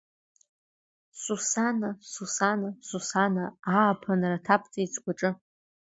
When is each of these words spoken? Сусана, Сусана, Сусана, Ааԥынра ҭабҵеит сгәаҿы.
Сусана, 1.23 1.89
Сусана, 2.11 2.69
Сусана, 2.87 3.45
Ааԥынра 3.73 4.43
ҭабҵеит 4.45 4.89
сгәаҿы. 4.95 5.29